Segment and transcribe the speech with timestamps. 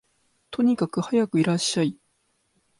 [0.49, 1.95] とにかくはやくいらっしゃい